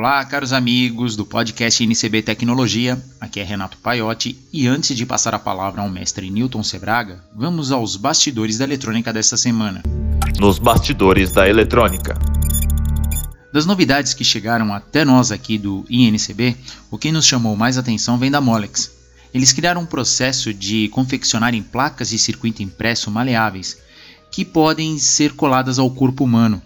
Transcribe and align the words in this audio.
Olá, 0.00 0.24
caros 0.24 0.54
amigos 0.54 1.14
do 1.14 1.26
podcast 1.26 1.84
NCB 1.84 2.22
Tecnologia. 2.22 2.98
Aqui 3.20 3.38
é 3.38 3.42
Renato 3.42 3.76
Paiotti 3.76 4.34
e 4.50 4.66
antes 4.66 4.96
de 4.96 5.04
passar 5.04 5.34
a 5.34 5.38
palavra 5.38 5.82
ao 5.82 5.90
mestre 5.90 6.30
Newton 6.30 6.62
Sebraga, 6.62 7.22
vamos 7.36 7.70
aos 7.70 7.96
bastidores 7.96 8.56
da 8.56 8.64
eletrônica 8.64 9.12
desta 9.12 9.36
semana. 9.36 9.82
Nos 10.38 10.58
bastidores 10.58 11.32
da 11.32 11.46
eletrônica. 11.46 12.16
Das 13.52 13.66
novidades 13.66 14.14
que 14.14 14.24
chegaram 14.24 14.72
até 14.72 15.04
nós 15.04 15.30
aqui 15.30 15.58
do 15.58 15.84
INCB, 15.90 16.56
o 16.90 16.96
que 16.96 17.12
nos 17.12 17.26
chamou 17.26 17.54
mais 17.54 17.76
atenção 17.76 18.16
vem 18.16 18.30
da 18.30 18.40
Molex. 18.40 18.90
Eles 19.34 19.52
criaram 19.52 19.82
um 19.82 19.86
processo 19.86 20.54
de 20.54 20.88
confeccionar 20.88 21.54
em 21.54 21.62
placas 21.62 22.08
de 22.08 22.18
circuito 22.18 22.62
impresso 22.62 23.10
maleáveis, 23.10 23.76
que 24.32 24.46
podem 24.46 24.98
ser 24.98 25.34
coladas 25.34 25.78
ao 25.78 25.90
corpo 25.90 26.24
humano, 26.24 26.62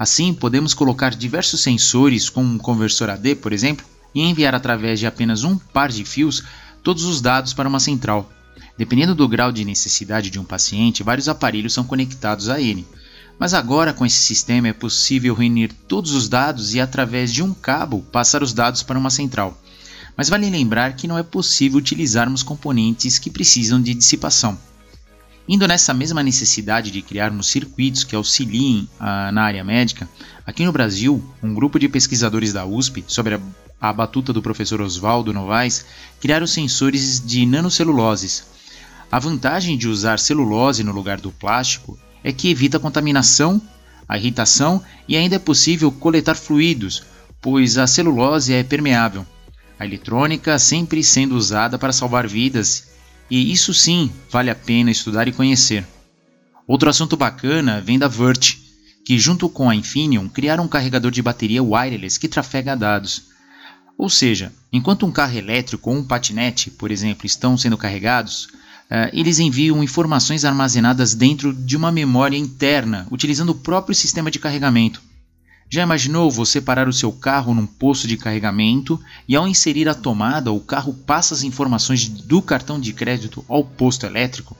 Assim, 0.00 0.32
podemos 0.32 0.72
colocar 0.72 1.14
diversos 1.14 1.60
sensores, 1.60 2.30
como 2.30 2.54
um 2.54 2.56
conversor 2.56 3.10
AD, 3.10 3.34
por 3.34 3.52
exemplo, 3.52 3.84
e 4.14 4.22
enviar 4.22 4.54
através 4.54 4.98
de 4.98 5.06
apenas 5.06 5.44
um 5.44 5.58
par 5.58 5.90
de 5.90 6.06
fios 6.06 6.42
todos 6.82 7.04
os 7.04 7.20
dados 7.20 7.52
para 7.52 7.68
uma 7.68 7.78
central. 7.78 8.32
Dependendo 8.78 9.14
do 9.14 9.28
grau 9.28 9.52
de 9.52 9.62
necessidade 9.62 10.30
de 10.30 10.40
um 10.40 10.44
paciente, 10.44 11.02
vários 11.02 11.28
aparelhos 11.28 11.74
são 11.74 11.84
conectados 11.84 12.48
a 12.48 12.58
ele. 12.58 12.86
Mas 13.38 13.52
agora, 13.52 13.92
com 13.92 14.06
esse 14.06 14.16
sistema, 14.16 14.68
é 14.68 14.72
possível 14.72 15.34
reunir 15.34 15.70
todos 15.86 16.12
os 16.12 16.30
dados 16.30 16.72
e, 16.72 16.80
através 16.80 17.30
de 17.30 17.42
um 17.42 17.52
cabo, 17.52 18.00
passar 18.10 18.42
os 18.42 18.54
dados 18.54 18.82
para 18.82 18.98
uma 18.98 19.10
central. 19.10 19.62
Mas 20.16 20.30
vale 20.30 20.48
lembrar 20.48 20.94
que 20.94 21.06
não 21.06 21.18
é 21.18 21.22
possível 21.22 21.76
utilizarmos 21.76 22.42
componentes 22.42 23.18
que 23.18 23.28
precisam 23.28 23.78
de 23.78 23.92
dissipação. 23.92 24.58
Indo 25.48 25.66
nessa 25.66 25.92
mesma 25.92 26.22
necessidade 26.22 26.90
de 26.90 27.02
criarmos 27.02 27.48
circuitos 27.48 28.04
que 28.04 28.14
auxiliem 28.14 28.88
a, 28.98 29.32
na 29.32 29.42
área 29.42 29.64
médica, 29.64 30.08
aqui 30.46 30.64
no 30.64 30.72
Brasil, 30.72 31.22
um 31.42 31.54
grupo 31.54 31.78
de 31.78 31.88
pesquisadores 31.88 32.52
da 32.52 32.64
USP, 32.64 33.04
sobre 33.08 33.34
a, 33.34 33.40
a 33.80 33.92
batuta 33.92 34.32
do 34.32 34.42
professor 34.42 34.80
Oswaldo 34.80 35.32
Novaes, 35.32 35.84
criaram 36.20 36.46
sensores 36.46 37.20
de 37.24 37.44
nanoceluloses. 37.46 38.44
A 39.10 39.18
vantagem 39.18 39.76
de 39.76 39.88
usar 39.88 40.20
celulose 40.20 40.84
no 40.84 40.92
lugar 40.92 41.20
do 41.20 41.32
plástico 41.32 41.98
é 42.22 42.32
que 42.32 42.50
evita 42.50 42.76
a 42.76 42.80
contaminação, 42.80 43.60
a 44.08 44.16
irritação 44.16 44.82
e 45.08 45.16
ainda 45.16 45.36
é 45.36 45.38
possível 45.38 45.90
coletar 45.90 46.36
fluidos, 46.36 47.02
pois 47.40 47.76
a 47.78 47.86
celulose 47.86 48.52
é 48.52 48.62
permeável. 48.62 49.26
A 49.78 49.86
eletrônica 49.86 50.58
sempre 50.58 51.02
sendo 51.02 51.34
usada 51.34 51.78
para 51.78 51.92
salvar 51.92 52.28
vidas 52.28 52.90
e 53.30 53.52
isso 53.52 53.72
sim 53.72 54.10
vale 54.30 54.50
a 54.50 54.54
pena 54.54 54.90
estudar 54.90 55.28
e 55.28 55.32
conhecer. 55.32 55.86
Outro 56.66 56.90
assunto 56.90 57.16
bacana 57.16 57.80
vem 57.80 57.98
da 57.98 58.08
Vert, 58.08 58.56
que 59.04 59.18
junto 59.18 59.48
com 59.48 59.70
a 59.70 59.74
Infineon 59.74 60.28
criaram 60.28 60.64
um 60.64 60.68
carregador 60.68 61.10
de 61.10 61.22
bateria 61.22 61.62
wireless 61.62 62.18
que 62.18 62.28
trafega 62.28 62.76
dados. 62.76 63.24
Ou 63.96 64.08
seja, 64.08 64.52
enquanto 64.72 65.04
um 65.04 65.12
carro 65.12 65.36
elétrico 65.36 65.90
ou 65.90 65.96
um 65.96 66.04
patinete, 66.04 66.70
por 66.70 66.90
exemplo, 66.90 67.26
estão 67.26 67.56
sendo 67.58 67.76
carregados, 67.76 68.44
uh, 68.44 69.10
eles 69.12 69.38
enviam 69.38 69.82
informações 69.82 70.44
armazenadas 70.44 71.14
dentro 71.14 71.52
de 71.52 71.76
uma 71.76 71.92
memória 71.92 72.36
interna, 72.36 73.06
utilizando 73.10 73.50
o 73.50 73.54
próprio 73.54 73.94
sistema 73.94 74.30
de 74.30 74.38
carregamento. 74.38 75.02
Já 75.72 75.84
imaginou 75.84 76.28
você 76.32 76.60
parar 76.60 76.88
o 76.88 76.92
seu 76.92 77.12
carro 77.12 77.54
num 77.54 77.64
posto 77.64 78.08
de 78.08 78.16
carregamento 78.16 79.00
e 79.28 79.36
ao 79.36 79.46
inserir 79.46 79.88
a 79.88 79.94
tomada 79.94 80.50
o 80.50 80.58
carro 80.58 80.92
passa 80.92 81.32
as 81.32 81.44
informações 81.44 82.08
do 82.08 82.42
cartão 82.42 82.80
de 82.80 82.92
crédito 82.92 83.44
ao 83.48 83.62
posto 83.62 84.04
elétrico? 84.04 84.56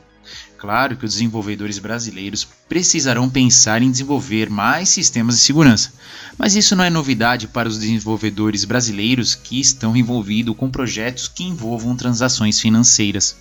Claro 0.57 0.97
que 0.97 1.05
os 1.05 1.15
desenvolvedores 1.15 1.81
brasileiros 1.81 2.47
precisarão 2.69 3.29
pensar 3.29 3.83
em 3.83 3.91
desenvolver 3.91 4.49
mais 4.49 4.89
sistemas 4.91 5.35
de 5.35 5.41
segurança, 5.41 5.93
mas 6.39 6.55
isso 6.55 6.77
não 6.77 6.85
é 6.85 6.91
novidade 6.91 7.49
para 7.49 7.69
os 7.69 7.79
desenvolvedores 7.79 8.65
brasileiros 8.65 9.35
que 9.35 9.61
estão 9.61 9.97
envolvidos 9.97 10.57
com 10.57 10.71
projetos 10.71 11.27
que 11.27 11.43
envolvam 11.43 11.97
transações 11.97 12.61
financeiras. 12.61 13.35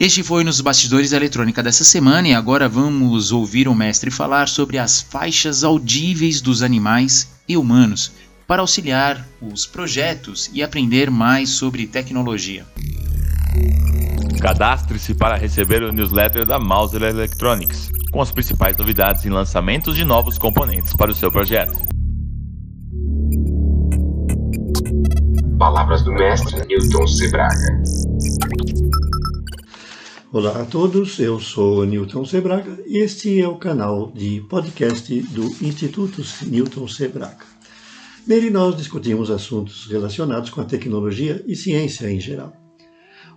Este 0.00 0.22
foi 0.22 0.44
nos 0.44 0.60
bastidores 0.60 1.10
da 1.10 1.16
eletrônica 1.16 1.60
dessa 1.60 1.82
semana 1.82 2.28
e 2.28 2.34
agora 2.34 2.68
vamos 2.68 3.32
ouvir 3.32 3.66
o 3.66 3.74
mestre 3.74 4.12
falar 4.12 4.46
sobre 4.46 4.78
as 4.78 5.00
faixas 5.00 5.64
audíveis 5.64 6.40
dos 6.40 6.62
animais 6.62 7.28
e 7.48 7.56
humanos 7.56 8.12
para 8.46 8.60
auxiliar 8.60 9.26
os 9.42 9.66
projetos 9.66 10.48
e 10.54 10.62
aprender 10.62 11.10
mais 11.10 11.50
sobre 11.50 11.84
tecnologia. 11.84 12.64
Cadastre-se 14.40 15.14
para 15.14 15.36
receber 15.36 15.82
o 15.82 15.90
newsletter 15.90 16.46
da 16.46 16.60
Mauser 16.60 17.02
Electronics, 17.02 17.90
com 18.12 18.22
as 18.22 18.30
principais 18.30 18.76
novidades 18.76 19.24
e 19.24 19.28
lançamentos 19.28 19.96
de 19.96 20.04
novos 20.04 20.38
componentes 20.38 20.94
para 20.94 21.10
o 21.10 21.14
seu 21.14 21.32
projeto. 21.32 21.76
Palavras 25.58 26.02
do 26.04 26.12
mestre 26.12 26.64
Newton 26.68 27.04
Sebraga. 27.08 27.82
Olá 30.30 30.60
a 30.60 30.66
todos, 30.66 31.18
eu 31.20 31.40
sou 31.40 31.86
Newton 31.86 32.22
Sebraga 32.26 32.84
e 32.86 32.98
este 32.98 33.40
é 33.40 33.48
o 33.48 33.56
canal 33.56 34.12
de 34.12 34.42
podcast 34.42 35.22
do 35.22 35.44
Instituto 35.64 36.22
Newton 36.46 36.86
Sebraga. 36.86 37.46
Nele 38.26 38.50
nós 38.50 38.76
discutimos 38.76 39.30
assuntos 39.30 39.86
relacionados 39.86 40.50
com 40.50 40.60
a 40.60 40.66
tecnologia 40.66 41.42
e 41.46 41.56
ciência 41.56 42.10
em 42.10 42.20
geral. 42.20 42.52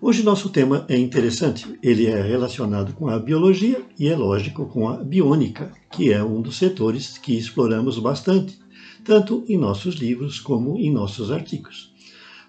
Hoje 0.02 0.22
nosso 0.22 0.50
tema 0.50 0.86
é 0.90 0.98
interessante, 0.98 1.66
ele 1.82 2.08
é 2.08 2.22
relacionado 2.22 2.92
com 2.92 3.08
a 3.08 3.18
biologia 3.18 3.82
e 3.98 4.10
é 4.10 4.16
lógico 4.18 4.66
com 4.66 4.90
a 4.90 4.98
biônica, 4.98 5.72
que 5.94 6.12
é 6.12 6.22
um 6.22 6.42
dos 6.42 6.58
setores 6.58 7.18
que 7.18 7.38
exploramos 7.38 7.98
bastante, 8.00 8.60
tanto 9.06 9.46
em 9.48 9.58
nossos 9.58 9.96
livros 9.96 10.42
como 10.42 10.78
em 10.78 10.92
nossos 10.92 11.32
artigos. 11.32 11.91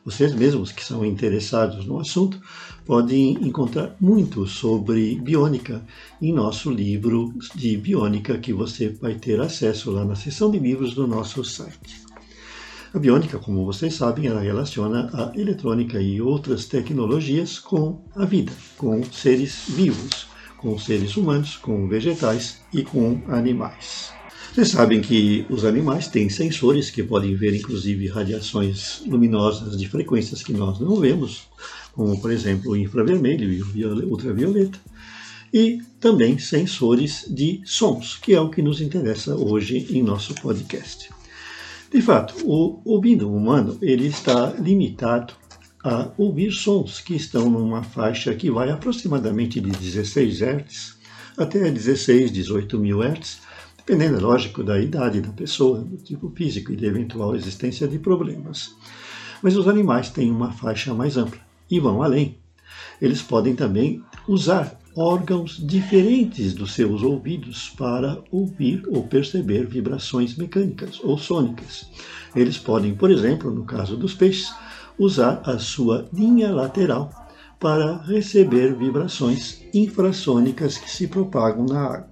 Vocês 0.04 0.34
mesmos 0.34 0.72
que 0.72 0.84
são 0.84 1.04
interessados 1.06 1.86
no 1.86 2.00
assunto 2.00 2.40
podem 2.84 3.34
encontrar 3.46 3.94
muito 4.00 4.46
sobre 4.48 5.14
biônica 5.20 5.80
em 6.20 6.32
nosso 6.32 6.72
livro 6.72 7.32
de 7.54 7.76
biônica 7.76 8.36
que 8.38 8.52
você 8.52 8.88
vai 8.88 9.14
ter 9.14 9.40
acesso 9.40 9.92
lá 9.92 10.04
na 10.04 10.16
seção 10.16 10.50
de 10.50 10.58
livros 10.58 10.94
do 10.94 11.06
nosso 11.06 11.44
site. 11.44 12.02
A 12.92 12.98
biônica, 12.98 13.38
como 13.38 13.64
vocês 13.64 13.94
sabem, 13.94 14.26
ela 14.26 14.40
relaciona 14.40 15.08
a 15.14 15.38
eletrônica 15.38 16.02
e 16.02 16.20
outras 16.20 16.66
tecnologias 16.66 17.60
com 17.60 18.02
a 18.16 18.24
vida, 18.24 18.52
com 18.76 19.04
seres 19.04 19.66
vivos, 19.68 20.26
com 20.58 20.76
seres 20.78 21.16
humanos, 21.16 21.56
com 21.56 21.88
vegetais 21.88 22.60
e 22.72 22.82
com 22.82 23.22
animais. 23.28 24.21
Vocês 24.52 24.68
sabem 24.68 25.00
que 25.00 25.46
os 25.48 25.64
animais 25.64 26.08
têm 26.08 26.28
sensores 26.28 26.90
que 26.90 27.02
podem 27.02 27.34
ver, 27.34 27.54
inclusive, 27.54 28.06
radiações 28.06 29.00
luminosas 29.06 29.78
de 29.78 29.88
frequências 29.88 30.42
que 30.42 30.52
nós 30.52 30.78
não 30.78 30.96
vemos, 30.96 31.44
como, 31.94 32.20
por 32.20 32.30
exemplo, 32.30 32.72
o 32.72 32.76
infravermelho 32.76 33.50
e 33.50 33.82
o 33.82 34.10
ultravioleta. 34.10 34.78
E 35.54 35.80
também 35.98 36.38
sensores 36.38 37.24
de 37.30 37.62
sons, 37.64 38.18
que 38.20 38.34
é 38.34 38.40
o 38.42 38.50
que 38.50 38.60
nos 38.60 38.82
interessa 38.82 39.34
hoje 39.34 39.86
em 39.90 40.02
nosso 40.02 40.34
podcast. 40.34 41.08
De 41.90 42.02
fato, 42.02 42.34
o 42.44 42.82
ouvido 42.84 43.34
humano 43.34 43.78
ele 43.80 44.06
está 44.06 44.52
limitado 44.58 45.32
a 45.82 46.10
ouvir 46.18 46.52
sons 46.52 47.00
que 47.00 47.14
estão 47.14 47.48
numa 47.48 47.82
faixa 47.82 48.34
que 48.34 48.50
vai 48.50 48.70
aproximadamente 48.70 49.58
de 49.62 49.70
16 49.70 50.42
Hz 50.42 50.96
até 51.38 51.70
16, 51.70 52.30
18 52.30 52.78
mil 52.78 53.02
Hz, 53.02 53.40
dependendo, 53.86 54.18
é 54.18 54.20
lógico, 54.20 54.62
da 54.62 54.80
idade 54.80 55.20
da 55.20 55.30
pessoa, 55.30 55.80
do 55.80 55.96
tipo 55.96 56.30
físico 56.30 56.72
e 56.72 56.76
da 56.76 56.86
eventual 56.86 57.34
existência 57.34 57.88
de 57.88 57.98
problemas. 57.98 58.74
Mas 59.42 59.56
os 59.56 59.66
animais 59.66 60.08
têm 60.08 60.30
uma 60.30 60.52
faixa 60.52 60.94
mais 60.94 61.16
ampla 61.16 61.40
e 61.70 61.80
vão 61.80 62.02
além. 62.02 62.38
Eles 63.00 63.20
podem 63.20 63.54
também 63.54 64.02
usar 64.28 64.78
órgãos 64.96 65.56
diferentes 65.56 66.54
dos 66.54 66.74
seus 66.74 67.02
ouvidos 67.02 67.70
para 67.70 68.22
ouvir 68.30 68.82
ou 68.88 69.02
perceber 69.02 69.66
vibrações 69.66 70.36
mecânicas 70.36 71.00
ou 71.02 71.18
sônicas. 71.18 71.90
Eles 72.36 72.58
podem, 72.58 72.94
por 72.94 73.10
exemplo, 73.10 73.50
no 73.50 73.64
caso 73.64 73.96
dos 73.96 74.14
peixes, 74.14 74.54
usar 74.98 75.42
a 75.44 75.58
sua 75.58 76.08
linha 76.12 76.54
lateral 76.54 77.10
para 77.58 77.96
receber 78.02 78.76
vibrações 78.76 79.62
infrassônicas 79.72 80.78
que 80.78 80.90
se 80.90 81.08
propagam 81.08 81.64
na 81.64 81.80
água. 81.80 82.11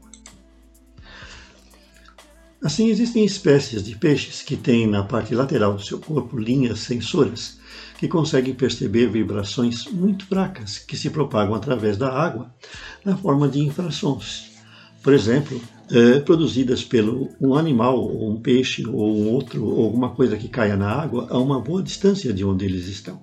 Assim, 2.63 2.89
existem 2.89 3.25
espécies 3.25 3.83
de 3.83 3.97
peixes 3.97 4.43
que 4.43 4.55
têm 4.55 4.87
na 4.87 5.03
parte 5.03 5.35
lateral 5.35 5.75
do 5.75 5.83
seu 5.83 5.99
corpo 5.99 6.39
linhas 6.39 6.81
sensoras 6.81 7.59
que 7.99 8.07
conseguem 8.07 8.55
perceber 8.55 9.09
vibrações 9.09 9.87
muito 9.87 10.27
fracas 10.27 10.79
que 10.79 10.97
se 10.97 11.09
propagam 11.09 11.55
através 11.55 11.97
da 11.97 12.13
água 12.13 12.55
na 13.03 13.17
forma 13.17 13.49
de 13.49 13.61
infrassons. 13.61 14.51
Por 15.03 15.15
exemplo, 15.15 15.59
é, 15.91 16.21
produzidas 16.21 16.85
pelo 16.85 17.31
um 17.41 17.55
animal, 17.55 17.99
ou 17.99 18.31
um 18.31 18.39
peixe, 18.39 18.87
ou 18.87 19.17
um 19.17 19.31
outro, 19.31 19.65
ou 19.65 19.85
alguma 19.85 20.11
coisa 20.11 20.37
que 20.37 20.49
caia 20.49 20.77
na 20.77 20.91
água 20.91 21.29
a 21.31 21.39
uma 21.39 21.61
boa 21.61 21.83
distância 21.83 22.33
de 22.33 22.45
onde 22.45 22.67
eles 22.67 22.87
estão. 22.87 23.23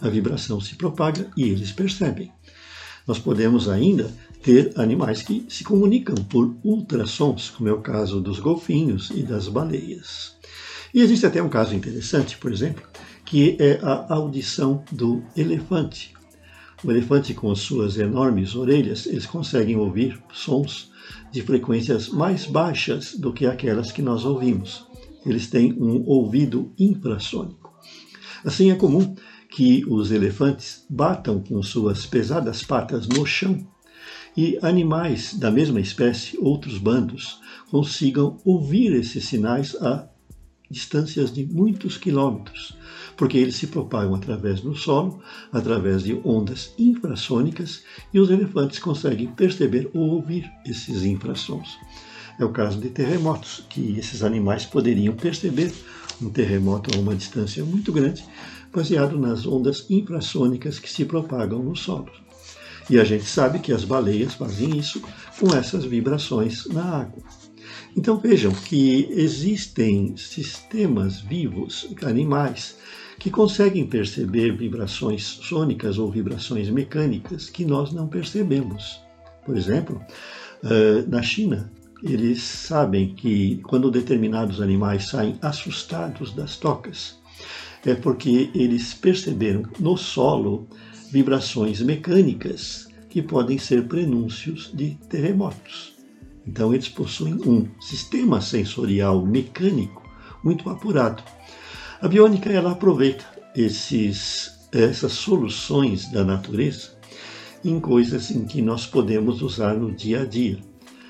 A 0.00 0.08
vibração 0.08 0.58
se 0.58 0.74
propaga 0.76 1.30
e 1.36 1.42
eles 1.42 1.70
percebem. 1.70 2.32
Nós 3.06 3.18
podemos 3.18 3.68
ainda 3.68 4.10
ter 4.42 4.72
animais 4.76 5.22
que 5.22 5.44
se 5.48 5.64
comunicam 5.64 6.14
por 6.14 6.54
ultrassons, 6.64 7.50
como 7.50 7.68
é 7.68 7.72
o 7.72 7.80
caso 7.80 8.20
dos 8.20 8.40
golfinhos 8.40 9.10
e 9.10 9.22
das 9.22 9.48
baleias. 9.48 10.36
E 10.94 11.00
existe 11.00 11.26
até 11.26 11.42
um 11.42 11.48
caso 11.48 11.74
interessante, 11.74 12.36
por 12.38 12.52
exemplo, 12.52 12.82
que 13.24 13.56
é 13.60 13.78
a 13.82 14.14
audição 14.14 14.82
do 14.90 15.22
elefante. 15.36 16.14
O 16.82 16.90
elefante, 16.90 17.34
com 17.34 17.54
suas 17.54 17.98
enormes 17.98 18.54
orelhas, 18.54 19.06
eles 19.06 19.26
conseguem 19.26 19.76
ouvir 19.76 20.18
sons 20.32 20.90
de 21.30 21.42
frequências 21.42 22.08
mais 22.08 22.46
baixas 22.46 23.14
do 23.14 23.32
que 23.32 23.46
aquelas 23.46 23.92
que 23.92 24.00
nós 24.00 24.24
ouvimos. 24.24 24.86
Eles 25.24 25.48
têm 25.48 25.74
um 25.74 26.02
ouvido 26.06 26.72
infrassônico. 26.78 27.72
Assim, 28.42 28.70
é 28.70 28.74
comum 28.74 29.14
que 29.50 29.84
os 29.86 30.10
elefantes 30.10 30.86
batam 30.88 31.40
com 31.40 31.62
suas 31.62 32.06
pesadas 32.06 32.62
patas 32.62 33.06
no 33.06 33.26
chão 33.26 33.66
e 34.36 34.58
animais 34.62 35.34
da 35.34 35.50
mesma 35.50 35.80
espécie, 35.80 36.38
outros 36.40 36.78
bandos, 36.78 37.40
consigam 37.70 38.38
ouvir 38.44 38.92
esses 38.92 39.24
sinais 39.24 39.74
a 39.76 40.08
distâncias 40.70 41.32
de 41.32 41.44
muitos 41.44 41.96
quilômetros, 41.96 42.76
porque 43.16 43.36
eles 43.36 43.56
se 43.56 43.66
propagam 43.66 44.14
através 44.14 44.60
do 44.60 44.74
solo, 44.74 45.20
através 45.52 46.04
de 46.04 46.20
ondas 46.24 46.72
infrassônicas, 46.78 47.82
e 48.14 48.20
os 48.20 48.30
elefantes 48.30 48.78
conseguem 48.78 49.26
perceber 49.28 49.90
ou 49.92 50.10
ouvir 50.10 50.48
esses 50.64 51.02
infrassons. 51.04 51.76
É 52.38 52.44
o 52.44 52.52
caso 52.52 52.80
de 52.80 52.88
terremotos, 52.88 53.64
que 53.68 53.98
esses 53.98 54.22
animais 54.22 54.64
poderiam 54.64 55.14
perceber 55.14 55.72
um 56.22 56.30
terremoto 56.30 56.96
a 56.96 57.00
uma 57.00 57.16
distância 57.16 57.64
muito 57.64 57.92
grande, 57.92 58.24
baseado 58.72 59.18
nas 59.18 59.46
ondas 59.46 59.90
infrassônicas 59.90 60.78
que 60.78 60.90
se 60.90 61.04
propagam 61.04 61.62
no 61.62 61.74
solo. 61.74 62.10
E 62.90 62.98
a 62.98 63.04
gente 63.04 63.24
sabe 63.24 63.60
que 63.60 63.72
as 63.72 63.84
baleias 63.84 64.34
fazem 64.34 64.76
isso 64.76 65.00
com 65.38 65.54
essas 65.54 65.84
vibrações 65.84 66.66
na 66.66 66.82
água. 66.82 67.22
Então 67.96 68.18
vejam 68.18 68.50
que 68.50 69.06
existem 69.12 70.16
sistemas 70.16 71.20
vivos, 71.20 71.88
animais, 72.02 72.76
que 73.16 73.30
conseguem 73.30 73.86
perceber 73.86 74.56
vibrações 74.56 75.22
sônicas 75.22 75.98
ou 75.98 76.10
vibrações 76.10 76.68
mecânicas 76.68 77.48
que 77.48 77.64
nós 77.64 77.92
não 77.92 78.08
percebemos. 78.08 79.00
Por 79.46 79.56
exemplo, 79.56 80.02
eh, 80.64 81.04
na 81.06 81.22
China, 81.22 81.70
eles 82.02 82.42
sabem 82.42 83.14
que 83.14 83.60
quando 83.68 83.88
determinados 83.88 84.60
animais 84.60 85.08
saem 85.08 85.38
assustados 85.40 86.32
das 86.32 86.56
tocas, 86.56 87.20
é 87.86 87.94
porque 87.94 88.50
eles 88.52 88.94
perceberam 88.94 89.62
no 89.78 89.96
solo 89.96 90.66
vibrações 91.10 91.80
mecânicas 91.80 92.88
que 93.08 93.20
podem 93.20 93.58
ser 93.58 93.86
prenúncios 93.88 94.70
de 94.72 94.96
terremotos. 95.08 95.92
Então, 96.46 96.72
eles 96.72 96.88
possuem 96.88 97.34
um 97.34 97.68
sistema 97.80 98.40
sensorial 98.40 99.24
mecânico 99.26 100.08
muito 100.42 100.68
apurado. 100.70 101.22
A 102.00 102.08
biônica 102.08 102.50
ela 102.50 102.72
aproveita 102.72 103.24
esses, 103.54 104.68
essas 104.72 105.12
soluções 105.12 106.10
da 106.10 106.24
natureza 106.24 106.92
em 107.64 107.78
coisas 107.78 108.30
em 108.30 108.46
que 108.46 108.62
nós 108.62 108.86
podemos 108.86 109.42
usar 109.42 109.74
no 109.74 109.92
dia 109.92 110.22
a 110.22 110.24
dia. 110.24 110.58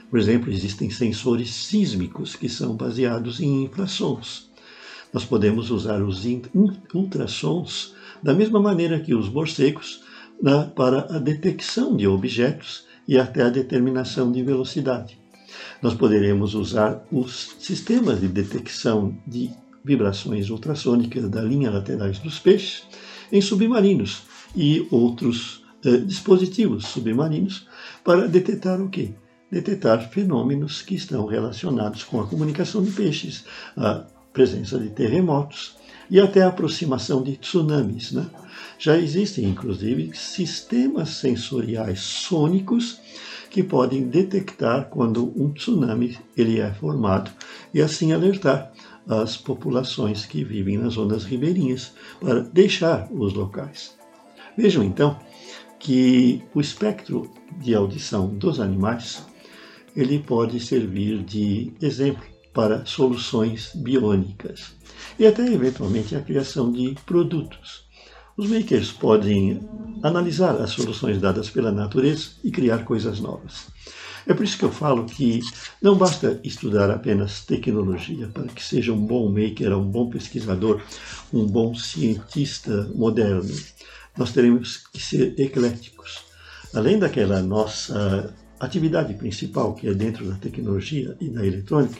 Por 0.08 0.18
exemplo, 0.18 0.50
existem 0.50 0.90
sensores 0.90 1.54
sísmicos 1.54 2.34
que 2.34 2.48
são 2.48 2.74
baseados 2.74 3.38
em 3.38 3.64
infrassons. 3.64 4.50
Nós 5.12 5.24
podemos 5.24 5.70
usar 5.70 6.02
os 6.02 6.24
ultrassons 6.92 7.94
da 8.22 8.34
mesma 8.34 8.60
maneira 8.60 9.00
que 9.00 9.14
os 9.14 9.28
morcegos 9.28 10.02
né, 10.42 10.70
para 10.74 11.16
a 11.16 11.18
detecção 11.18 11.96
de 11.96 12.06
objetos 12.06 12.84
e 13.06 13.18
até 13.18 13.42
a 13.42 13.50
determinação 13.50 14.30
de 14.30 14.42
velocidade. 14.42 15.18
Nós 15.82 15.94
poderemos 15.94 16.54
usar 16.54 17.04
os 17.10 17.56
sistemas 17.58 18.20
de 18.20 18.28
detecção 18.28 19.16
de 19.26 19.50
vibrações 19.84 20.50
ultrassônicas 20.50 21.28
da 21.28 21.42
linha 21.42 21.70
laterais 21.70 22.18
dos 22.18 22.38
peixes 22.38 22.84
em 23.32 23.40
submarinos 23.40 24.22
e 24.54 24.86
outros 24.90 25.64
eh, 25.84 25.96
dispositivos 25.98 26.86
submarinos 26.86 27.66
para 28.04 28.28
detectar 28.28 28.80
o 28.80 28.88
quê? 28.88 29.10
Detectar 29.50 30.08
fenômenos 30.10 30.82
que 30.82 30.94
estão 30.94 31.26
relacionados 31.26 32.04
com 32.04 32.20
a 32.20 32.26
comunicação 32.26 32.82
de 32.82 32.90
peixes, 32.92 33.44
a 33.76 34.04
presença 34.32 34.78
de 34.78 34.90
terremotos 34.90 35.76
e 36.10 36.18
até 36.18 36.42
a 36.42 36.48
aproximação 36.48 37.22
de 37.22 37.36
tsunamis. 37.36 38.12
Né? 38.12 38.26
Já 38.78 38.98
existem, 38.98 39.44
inclusive, 39.44 40.10
sistemas 40.14 41.10
sensoriais 41.10 42.00
sônicos 42.00 42.98
que 43.50 43.62
podem 43.62 44.08
detectar 44.08 44.88
quando 44.88 45.32
um 45.36 45.52
tsunami 45.52 46.18
ele 46.36 46.60
é 46.60 46.72
formado 46.72 47.30
e 47.74 47.80
assim 47.80 48.12
alertar 48.12 48.72
as 49.08 49.36
populações 49.36 50.24
que 50.24 50.44
vivem 50.44 50.78
nas 50.78 50.94
zonas 50.94 51.24
ribeirinhas 51.24 51.92
para 52.20 52.40
deixar 52.40 53.08
os 53.10 53.34
locais. 53.34 53.96
Vejam 54.56 54.84
então 54.84 55.18
que 55.80 56.42
o 56.54 56.60
espectro 56.60 57.30
de 57.58 57.74
audição 57.74 58.28
dos 58.28 58.60
animais 58.60 59.26
ele 59.96 60.20
pode 60.20 60.60
servir 60.60 61.22
de 61.24 61.72
exemplo 61.80 62.22
para 62.52 62.84
soluções 62.84 63.70
biônicas 63.74 64.72
e 65.18 65.26
até 65.26 65.46
eventualmente 65.46 66.16
a 66.16 66.20
criação 66.20 66.72
de 66.72 66.96
produtos. 67.06 67.88
Os 68.36 68.48
makers 68.48 68.90
podem 68.90 69.60
analisar 70.02 70.56
as 70.60 70.70
soluções 70.70 71.20
dadas 71.20 71.50
pela 71.50 71.70
natureza 71.70 72.30
e 72.42 72.50
criar 72.50 72.84
coisas 72.84 73.20
novas. 73.20 73.66
É 74.26 74.34
por 74.34 74.44
isso 74.44 74.58
que 74.58 74.64
eu 74.64 74.72
falo 74.72 75.04
que 75.06 75.40
não 75.82 75.96
basta 75.96 76.40
estudar 76.44 76.90
apenas 76.90 77.44
tecnologia 77.44 78.28
para 78.28 78.48
que 78.48 78.62
seja 78.62 78.92
um 78.92 79.04
bom 79.04 79.30
maker, 79.30 79.76
um 79.76 79.90
bom 79.90 80.08
pesquisador, 80.08 80.80
um 81.32 81.46
bom 81.46 81.74
cientista 81.74 82.90
moderno. 82.94 83.54
Nós 84.16 84.32
teremos 84.32 84.76
que 84.92 85.02
ser 85.02 85.34
ecléticos. 85.38 86.24
Além 86.74 86.98
daquela 86.98 87.42
nossa 87.42 88.34
atividade 88.58 89.14
principal, 89.14 89.74
que 89.74 89.88
é 89.88 89.94
dentro 89.94 90.24
da 90.26 90.36
tecnologia 90.36 91.16
e 91.20 91.28
da 91.28 91.44
eletrônica, 91.44 91.98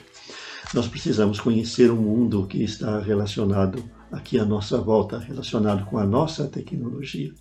nós 0.73 0.87
precisamos 0.87 1.41
conhecer 1.41 1.91
o 1.91 1.97
mundo 1.97 2.47
que 2.47 2.63
está 2.63 3.01
relacionado 3.01 3.83
aqui 4.11 4.39
à 4.39 4.45
nossa 4.45 4.79
volta, 4.79 5.19
relacionado 5.19 5.85
com 5.85 5.99
a 5.99 6.07
nossa 6.07 6.47
tecnologia. 6.47 7.33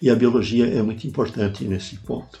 E 0.00 0.10
a 0.10 0.14
biologia 0.14 0.66
é 0.66 0.82
muito 0.82 1.06
importante 1.06 1.64
nesse 1.64 1.96
ponto. 1.98 2.38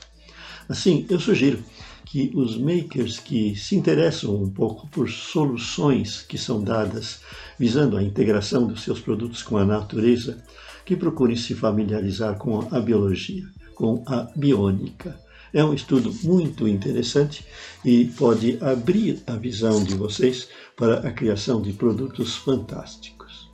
Assim, 0.68 1.06
eu 1.08 1.20
sugiro 1.20 1.62
que 2.04 2.30
os 2.34 2.56
makers 2.56 3.18
que 3.18 3.56
se 3.56 3.74
interessam 3.76 4.34
um 4.34 4.50
pouco 4.50 4.88
por 4.88 5.10
soluções 5.10 6.22
que 6.22 6.38
são 6.38 6.62
dadas 6.62 7.20
visando 7.58 7.96
a 7.96 8.02
integração 8.02 8.66
dos 8.66 8.82
seus 8.82 9.00
produtos 9.00 9.42
com 9.42 9.56
a 9.56 9.64
natureza, 9.64 10.42
que 10.84 10.96
procurem 10.96 11.36
se 11.36 11.54
familiarizar 11.54 12.36
com 12.38 12.68
a 12.70 12.80
biologia, 12.80 13.44
com 13.74 14.04
a 14.06 14.28
biônica. 14.36 15.18
É 15.54 15.64
um 15.64 15.72
estudo 15.72 16.12
muito 16.24 16.66
interessante 16.66 17.46
e 17.84 18.06
pode 18.06 18.58
abrir 18.60 19.22
a 19.24 19.36
visão 19.36 19.84
de 19.84 19.94
vocês 19.94 20.48
para 20.76 21.08
a 21.08 21.12
criação 21.12 21.62
de 21.62 21.72
produtos 21.72 22.34
fantásticos. 22.34 23.48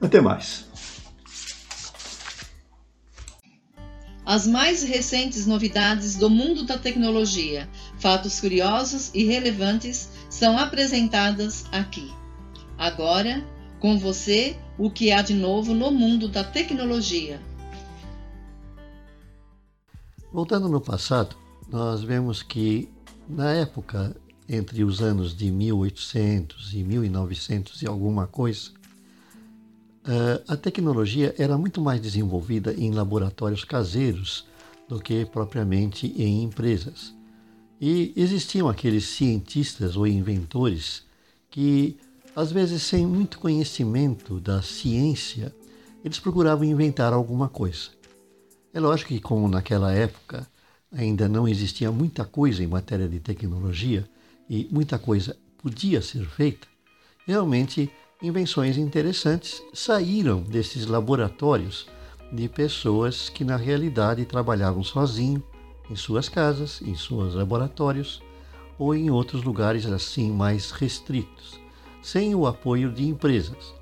Até 0.00 0.22
mais. 0.22 0.64
As 4.24 4.46
mais 4.46 4.82
recentes 4.82 5.46
novidades 5.46 6.16
do 6.16 6.30
mundo 6.30 6.64
da 6.64 6.78
tecnologia, 6.78 7.68
fatos 7.98 8.40
curiosos 8.40 9.10
e 9.12 9.24
relevantes 9.24 10.08
são 10.30 10.58
apresentadas 10.58 11.66
aqui. 11.70 12.10
Agora, 12.78 13.44
com 13.80 13.98
você, 13.98 14.56
o 14.78 14.90
que 14.90 15.12
há 15.12 15.20
de 15.20 15.34
novo 15.34 15.74
no 15.74 15.90
mundo 15.90 16.26
da 16.26 16.42
tecnologia. 16.42 17.38
Voltando 20.34 20.68
no 20.68 20.80
passado, 20.80 21.36
nós 21.70 22.02
vemos 22.02 22.42
que 22.42 22.90
na 23.28 23.52
época 23.52 24.16
entre 24.48 24.82
os 24.82 25.00
anos 25.00 25.32
de 25.32 25.48
1800 25.48 26.74
e 26.74 26.82
1900 26.82 27.82
e 27.82 27.86
alguma 27.86 28.26
coisa, 28.26 28.70
Uh, 30.06 30.36
a 30.46 30.54
tecnologia 30.54 31.34
era 31.38 31.56
muito 31.56 31.80
mais 31.80 31.98
desenvolvida 31.98 32.74
em 32.74 32.90
laboratórios 32.90 33.64
caseiros 33.64 34.46
do 34.86 35.00
que 35.00 35.24
propriamente 35.24 36.08
em 36.08 36.42
empresas. 36.42 37.14
E 37.80 38.12
existiam 38.14 38.68
aqueles 38.68 39.06
cientistas 39.06 39.96
ou 39.96 40.06
inventores 40.06 41.04
que, 41.50 41.96
às 42.36 42.52
vezes, 42.52 42.82
sem 42.82 43.06
muito 43.06 43.38
conhecimento 43.38 44.38
da 44.38 44.60
ciência, 44.60 45.56
eles 46.04 46.20
procuravam 46.20 46.66
inventar 46.66 47.14
alguma 47.14 47.48
coisa. 47.48 47.88
É 48.74 48.80
lógico 48.80 49.10
que, 49.10 49.20
como 49.20 49.48
naquela 49.48 49.92
época 49.92 50.44
ainda 50.90 51.28
não 51.28 51.46
existia 51.46 51.92
muita 51.92 52.24
coisa 52.24 52.60
em 52.60 52.66
matéria 52.66 53.08
de 53.08 53.20
tecnologia 53.20 54.04
e 54.50 54.68
muita 54.68 54.98
coisa 54.98 55.36
podia 55.58 56.02
ser 56.02 56.26
feita, 56.26 56.66
realmente 57.24 57.88
invenções 58.20 58.76
interessantes 58.76 59.62
saíram 59.72 60.42
desses 60.42 60.86
laboratórios 60.86 61.86
de 62.32 62.48
pessoas 62.48 63.28
que 63.28 63.44
na 63.44 63.56
realidade 63.56 64.24
trabalhavam 64.24 64.82
sozinhos 64.82 65.44
em 65.88 65.94
suas 65.94 66.28
casas, 66.28 66.82
em 66.82 66.96
seus 66.96 67.32
laboratórios 67.34 68.20
ou 68.76 68.92
em 68.92 69.08
outros 69.08 69.44
lugares 69.44 69.86
assim 69.86 70.32
mais 70.32 70.72
restritos. 70.72 71.60
sem 72.02 72.34
o 72.34 72.46
apoio 72.46 72.92
de 72.92 73.06
empresas. 73.06 73.72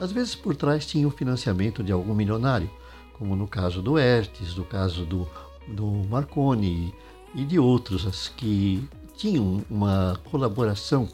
Às 0.00 0.10
vezes 0.10 0.34
por 0.34 0.56
trás 0.56 0.86
tinha 0.86 1.06
o 1.06 1.10
financiamento 1.10 1.84
de 1.84 1.92
algum 1.92 2.14
milionário, 2.14 2.70
como 3.18 3.34
no 3.34 3.48
caso 3.48 3.82
do 3.82 3.98
Hertz, 3.98 4.54
no 4.54 4.64
caso 4.64 5.04
do, 5.04 5.28
do 5.66 5.86
Marconi 6.08 6.94
e 7.34 7.44
de 7.44 7.58
outros 7.58 8.32
que 8.36 8.88
tinham 9.16 9.64
uma 9.68 10.18
colaboração 10.30 11.08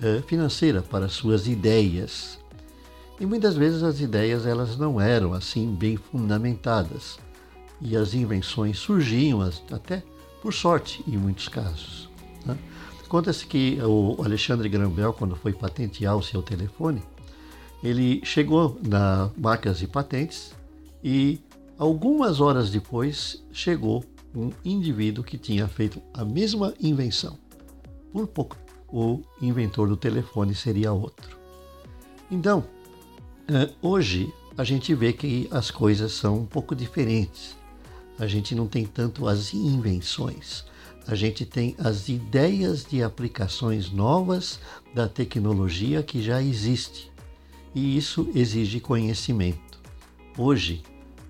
eh, 0.00 0.22
financeira 0.26 0.82
para 0.82 1.08
suas 1.08 1.46
ideias. 1.46 2.38
E 3.20 3.26
muitas 3.26 3.54
vezes 3.54 3.82
as 3.82 4.00
ideias 4.00 4.46
elas 4.46 4.76
não 4.76 5.00
eram 5.00 5.34
assim 5.34 5.72
bem 5.72 5.96
fundamentadas 5.96 7.18
e 7.80 7.96
as 7.96 8.14
invenções 8.14 8.78
surgiam 8.78 9.40
até 9.70 10.02
por 10.42 10.52
sorte 10.52 11.04
em 11.06 11.16
muitos 11.16 11.48
casos. 11.48 12.08
Né? 12.44 12.56
Conta-se 13.08 13.46
que 13.46 13.78
o 13.82 14.16
Alexandre 14.24 14.68
Graham 14.68 14.90
Bell, 14.90 15.12
quando 15.12 15.36
foi 15.36 15.52
patentear 15.52 16.16
o 16.16 16.22
seu 16.22 16.42
telefone, 16.42 17.02
ele 17.82 18.20
chegou 18.24 18.78
na 18.82 19.30
marcas 19.36 19.82
e 19.82 19.86
patentes 19.86 20.52
e 21.04 21.38
algumas 21.78 22.40
horas 22.40 22.70
depois 22.70 23.44
chegou 23.52 24.02
um 24.34 24.50
indivíduo 24.64 25.22
que 25.22 25.36
tinha 25.36 25.68
feito 25.68 26.00
a 26.14 26.24
mesma 26.24 26.72
invenção. 26.80 27.38
Por 28.10 28.26
pouco, 28.26 28.56
o 28.88 29.20
inventor 29.42 29.86
do 29.86 29.98
telefone 29.98 30.54
seria 30.54 30.92
outro. 30.92 31.38
Então, 32.30 32.64
eh, 33.48 33.70
hoje 33.82 34.32
a 34.56 34.64
gente 34.64 34.94
vê 34.94 35.12
que 35.12 35.46
as 35.50 35.70
coisas 35.70 36.12
são 36.12 36.38
um 36.38 36.46
pouco 36.46 36.74
diferentes. 36.74 37.54
A 38.18 38.26
gente 38.26 38.54
não 38.54 38.66
tem 38.66 38.86
tanto 38.86 39.28
as 39.28 39.52
invenções, 39.52 40.64
a 41.06 41.14
gente 41.14 41.44
tem 41.44 41.74
as 41.78 42.08
ideias 42.08 42.84
de 42.84 43.02
aplicações 43.02 43.90
novas 43.90 44.58
da 44.94 45.06
tecnologia 45.06 46.02
que 46.02 46.22
já 46.22 46.40
existe. 46.40 47.12
E 47.74 47.96
isso 47.96 48.30
exige 48.34 48.80
conhecimento. 48.80 49.80
Hoje, 50.38 50.82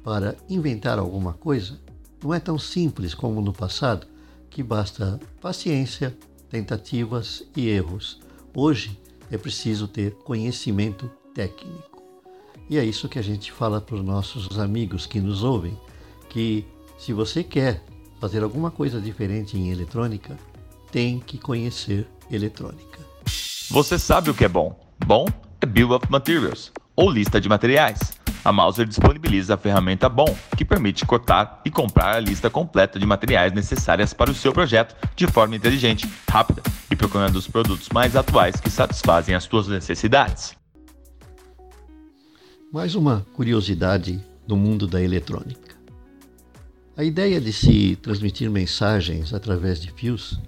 para 0.04 0.36
inventar 0.50 0.98
alguma 0.98 1.32
coisa, 1.32 1.80
não 2.22 2.34
é 2.34 2.38
tão 2.38 2.58
simples 2.58 3.14
como 3.14 3.40
no 3.40 3.54
passado, 3.54 4.06
que 4.50 4.62
basta 4.62 5.18
paciência, 5.40 6.16
tentativas 6.50 7.42
e 7.56 7.68
erros. 7.68 8.20
Hoje 8.54 9.00
é 9.30 9.38
preciso 9.38 9.88
ter 9.88 10.12
conhecimento 10.16 11.10
técnico. 11.34 12.02
E 12.68 12.78
é 12.78 12.84
isso 12.84 13.08
que 13.08 13.18
a 13.18 13.22
gente 13.22 13.50
fala 13.50 13.80
para 13.80 13.96
os 13.96 14.04
nossos 14.04 14.58
amigos 14.58 15.06
que 15.06 15.20
nos 15.20 15.42
ouvem, 15.42 15.76
que 16.28 16.66
se 16.98 17.12
você 17.12 17.42
quer 17.42 17.82
fazer 18.20 18.42
alguma 18.42 18.70
coisa 18.70 19.00
diferente 19.00 19.56
em 19.56 19.70
eletrônica, 19.70 20.38
tem 20.92 21.18
que 21.18 21.38
conhecer 21.38 22.06
eletrônica. 22.30 23.00
Você 23.70 23.98
sabe 23.98 24.30
o 24.30 24.34
que 24.34 24.44
é 24.44 24.48
bom? 24.48 24.78
Bom 25.04 25.26
é 25.60 25.66
Bill 25.66 25.90
of 25.92 26.10
Materials, 26.10 26.70
ou 26.94 27.10
lista 27.10 27.40
de 27.40 27.48
materiais. 27.48 28.23
A 28.44 28.52
Mauser 28.52 28.86
disponibiliza 28.86 29.54
a 29.54 29.56
ferramenta 29.56 30.06
BOM, 30.06 30.36
que 30.54 30.66
permite 30.66 31.06
cotar 31.06 31.62
e 31.64 31.70
comprar 31.70 32.16
a 32.16 32.20
lista 32.20 32.50
completa 32.50 32.98
de 32.98 33.06
materiais 33.06 33.54
necessárias 33.54 34.12
para 34.12 34.30
o 34.30 34.34
seu 34.34 34.52
projeto 34.52 34.94
de 35.16 35.26
forma 35.26 35.56
inteligente, 35.56 36.06
rápida 36.28 36.62
e 36.90 36.94
procurando 36.94 37.36
os 37.36 37.48
produtos 37.48 37.88
mais 37.88 38.14
atuais 38.14 38.60
que 38.60 38.68
satisfazem 38.68 39.34
as 39.34 39.44
suas 39.44 39.66
necessidades. 39.66 40.54
Mais 42.70 42.94
uma 42.94 43.24
curiosidade 43.32 44.22
do 44.46 44.56
mundo 44.56 44.86
da 44.86 45.00
eletrônica. 45.00 45.74
A 46.98 47.02
ideia 47.02 47.40
de 47.40 47.52
se 47.52 47.96
transmitir 47.96 48.50
mensagens 48.50 49.32
através 49.32 49.80
de 49.80 49.90
fios 49.90 50.38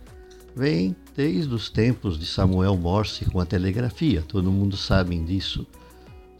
vem 0.55 0.95
desde 1.17 1.53
os 1.55 1.71
tempos 1.71 2.19
de 2.19 2.26
Samuel 2.26 2.76
Morse 2.76 3.25
com 3.25 3.41
a 3.41 3.47
telegrafia. 3.47 4.23
Todo 4.23 4.53
mundo 4.53 4.76
sabe 4.76 5.19
disso. 5.19 5.67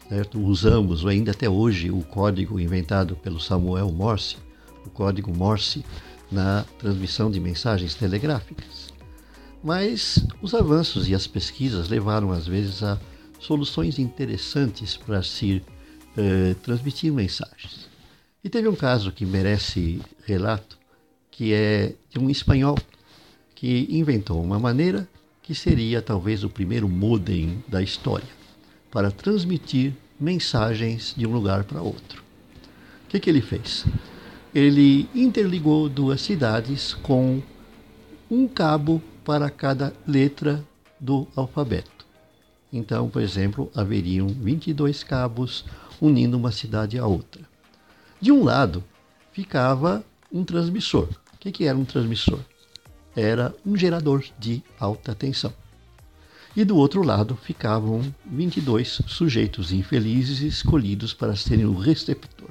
Certo? 0.09 0.39
Usamos 0.39 1.05
ainda 1.05 1.31
até 1.31 1.49
hoje 1.49 1.91
o 1.91 2.01
código 2.01 2.59
inventado 2.59 3.15
pelo 3.17 3.39
Samuel 3.39 3.91
Morse, 3.91 4.37
o 4.85 4.89
código 4.89 5.35
Morse, 5.35 5.83
na 6.31 6.65
transmissão 6.79 7.29
de 7.29 7.39
mensagens 7.39 7.93
telegráficas. 7.93 8.93
Mas 9.61 10.25
os 10.41 10.53
avanços 10.53 11.09
e 11.09 11.15
as 11.15 11.27
pesquisas 11.27 11.89
levaram 11.89 12.31
às 12.31 12.47
vezes 12.47 12.83
a 12.83 12.97
soluções 13.39 13.99
interessantes 13.99 14.95
para 14.95 15.21
se 15.21 15.61
eh, 16.15 16.55
transmitir 16.63 17.11
mensagens. 17.11 17.89
E 18.43 18.49
teve 18.49 18.67
um 18.67 18.75
caso 18.75 19.11
que 19.11 19.25
merece 19.25 20.01
relato, 20.25 20.77
que 21.29 21.53
é 21.53 21.93
de 22.09 22.17
um 22.17 22.29
espanhol 22.29 22.77
que 23.53 23.87
inventou 23.89 24.41
uma 24.41 24.59
maneira 24.59 25.07
que 25.43 25.53
seria 25.53 26.01
talvez 26.01 26.43
o 26.43 26.49
primeiro 26.49 26.87
modem 26.87 27.63
da 27.67 27.81
história 27.81 28.36
para 28.97 29.11
transmitir 29.11 29.93
mensagens 30.19 31.13
de 31.15 31.27
um 31.27 31.31
lugar 31.31 31.65
para 31.65 31.83
outro. 31.83 32.23
O 33.05 33.09
que, 33.09 33.19
que 33.19 33.29
ele 33.29 33.41
fez? 33.41 33.85
Ele 34.55 35.07
interligou 35.13 35.87
duas 35.87 36.19
cidades 36.19 36.95
com 36.95 37.39
um 38.27 38.47
cabo 38.47 38.99
para 39.23 39.51
cada 39.51 39.93
letra 40.07 40.65
do 40.99 41.27
alfabeto. 41.35 42.07
Então, 42.73 43.07
por 43.07 43.21
exemplo, 43.21 43.69
haveriam 43.75 44.29
22 44.29 45.03
cabos 45.03 45.63
unindo 46.01 46.35
uma 46.35 46.51
cidade 46.51 46.97
a 46.97 47.05
outra. 47.05 47.43
De 48.19 48.31
um 48.31 48.43
lado 48.43 48.83
ficava 49.31 50.03
um 50.33 50.43
transmissor. 50.43 51.07
O 51.35 51.37
que, 51.39 51.51
que 51.51 51.65
era 51.65 51.77
um 51.77 51.85
transmissor? 51.85 52.39
Era 53.15 53.53
um 53.63 53.77
gerador 53.77 54.25
de 54.39 54.63
alta 54.79 55.13
tensão. 55.13 55.53
E 56.57 56.65
do 56.65 56.75
outro 56.75 57.03
lado 57.03 57.35
ficavam 57.35 58.01
22 58.25 59.03
sujeitos 59.05 59.71
infelizes 59.71 60.39
escolhidos 60.39 61.13
para 61.13 61.35
serem 61.35 61.65
o 61.65 61.77
receptor. 61.77 62.49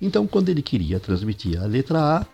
Então, 0.00 0.24
quando 0.24 0.50
ele 0.50 0.62
queria 0.62 1.00
transmitir 1.00 1.60
a 1.60 1.66
letra 1.66 1.98
A, 1.98 2.26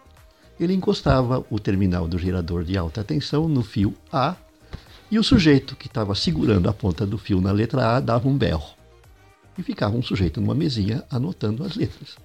ele 0.60 0.74
encostava 0.74 1.42
o 1.48 1.58
terminal 1.58 2.06
do 2.06 2.18
gerador 2.18 2.64
de 2.64 2.76
alta 2.76 3.02
tensão 3.02 3.48
no 3.48 3.62
fio 3.62 3.94
A 4.12 4.36
e 5.10 5.18
o 5.18 5.24
sujeito 5.24 5.74
que 5.74 5.86
estava 5.86 6.14
segurando 6.14 6.68
a 6.68 6.72
ponta 6.74 7.06
do 7.06 7.16
fio 7.16 7.40
na 7.40 7.50
letra 7.50 7.96
A 7.96 8.00
dava 8.00 8.28
um 8.28 8.36
berro. 8.36 8.74
E 9.56 9.62
ficava 9.62 9.96
um 9.96 10.02
sujeito 10.02 10.38
numa 10.38 10.54
mesinha 10.54 11.02
anotando 11.10 11.64
as 11.64 11.76
letras. 11.76 12.18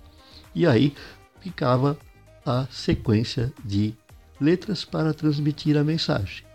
E 0.53 0.67
aí 0.67 0.93
ficava 1.39 1.97
a 2.45 2.67
sequência 2.69 3.53
de 3.63 3.93
letras 4.37 4.83
para 4.83 5.13
transmitir 5.13 5.77
a 5.77 5.83
mensagem. 5.85 6.48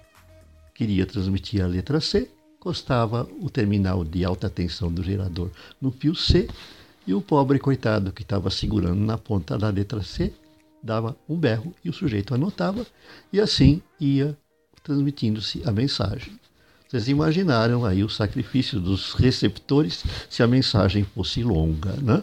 Queria 0.75 1.07
transmitir 1.07 1.63
a 1.63 1.69
letra 1.69 2.01
C, 2.01 2.29
encostava 2.57 3.29
o 3.41 3.49
terminal 3.49 4.05
de 4.05 4.25
alta 4.25 4.51
tensão 4.51 4.93
do 4.93 5.05
gerador 5.05 5.51
no 5.81 5.93
fio 5.93 6.17
C 6.17 6.49
e 7.07 7.15
o 7.15 7.21
pobre 7.21 7.61
coitado 7.61 8.11
que 8.11 8.23
estava 8.23 8.51
segurando 8.51 9.01
na 9.01 9.17
ponta 9.17 9.57
da 9.57 9.69
letra 9.71 10.03
C 10.03 10.33
dava 10.83 11.17
um 11.29 11.37
berro 11.37 11.73
e 11.85 11.89
o 11.89 11.93
sujeito 11.93 12.35
anotava 12.35 12.85
e 13.33 13.41
assim 13.41 13.81
ia 14.01 14.37
transmitindo-se 14.83 15.63
a 15.65 15.71
mensagem. 15.71 16.39
Vocês 16.89 17.09
imaginaram 17.09 17.85
aí 17.85 18.03
o 18.03 18.09
sacrifício 18.09 18.81
dos 18.81 19.15
receptores 19.15 20.05
se 20.29 20.43
a 20.43 20.47
mensagem 20.47 21.05
fosse 21.05 21.43
longa, 21.43 21.93
né? 22.03 22.23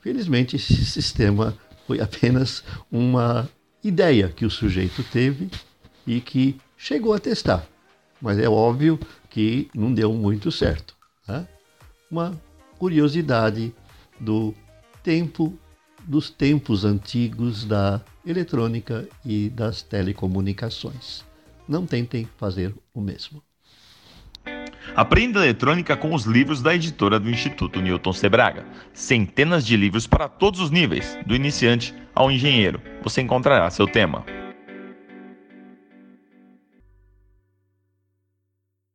Felizmente, 0.00 0.56
esse 0.56 0.84
sistema 0.84 1.56
foi 1.86 2.00
apenas 2.00 2.62
uma 2.92 3.48
ideia 3.82 4.28
que 4.28 4.44
o 4.44 4.50
sujeito 4.50 5.02
teve 5.02 5.50
e 6.06 6.20
que 6.20 6.56
chegou 6.76 7.12
a 7.12 7.18
testar. 7.18 7.66
Mas 8.26 8.40
é 8.40 8.48
óbvio 8.48 8.98
que 9.30 9.70
não 9.72 9.94
deu 9.94 10.12
muito 10.12 10.50
certo. 10.50 10.96
Né? 11.28 11.46
Uma 12.10 12.36
curiosidade 12.76 13.72
do 14.18 14.52
tempo, 15.00 15.56
dos 16.04 16.28
tempos 16.28 16.84
antigos 16.84 17.64
da 17.64 18.00
eletrônica 18.26 19.08
e 19.24 19.48
das 19.48 19.80
telecomunicações. 19.80 21.24
Não 21.68 21.86
tentem 21.86 22.28
fazer 22.36 22.74
o 22.92 23.00
mesmo. 23.00 23.40
Aprenda 24.96 25.44
eletrônica 25.44 25.96
com 25.96 26.12
os 26.12 26.24
livros 26.24 26.60
da 26.60 26.74
editora 26.74 27.20
do 27.20 27.30
Instituto 27.30 27.80
Newton 27.80 28.12
Sebraga. 28.12 28.66
Centenas 28.92 29.64
de 29.64 29.76
livros 29.76 30.04
para 30.04 30.28
todos 30.28 30.58
os 30.58 30.72
níveis, 30.72 31.16
do 31.24 31.36
iniciante 31.36 31.94
ao 32.12 32.28
engenheiro. 32.28 32.82
Você 33.04 33.20
encontrará 33.20 33.70
seu 33.70 33.86
tema. 33.86 34.24